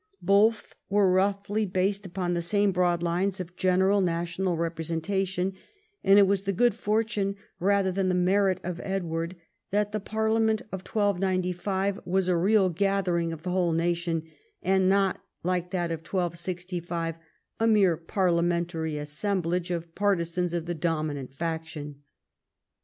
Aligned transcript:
Both 0.23 0.73
were 0.89 1.11
roughly 1.11 1.63
based 1.67 2.07
upon 2.07 2.33
the 2.33 2.41
same 2.41 2.71
broad 2.71 3.03
lines 3.03 3.39
of 3.39 3.55
general 3.55 4.01
national 4.01 4.57
representation; 4.57 5.53
and 6.03 6.17
it 6.17 6.25
was 6.25 6.41
the 6.45 6.53
good 6.53 6.73
fortune 6.73 7.35
rather 7.59 7.91
than 7.91 8.09
the 8.09 8.15
merit 8.15 8.59
of 8.63 8.81
Edward 8.83 9.35
that 9.69 9.91
the 9.91 9.99
parliament 9.99 10.61
of 10.71 10.79
1295 10.81 11.99
was 12.03 12.27
a 12.27 12.35
real 12.35 12.69
gathering 12.71 13.31
of 13.31 13.43
the 13.43 13.51
whole 13.51 13.73
nation, 13.73 14.23
and 14.63 14.89
not, 14.89 15.23
like 15.43 15.69
that 15.69 15.91
of 15.91 15.99
1265, 15.99 17.17
a 17.59 17.67
mere 17.67 17.95
parliamentary 17.95 18.97
assemblage 18.97 19.69
of 19.69 19.93
partisans 19.93 20.51
of 20.55 20.65
the 20.65 20.73
dominant 20.73 21.31
faction. 21.31 22.01